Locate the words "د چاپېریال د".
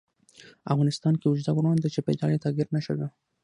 1.81-2.41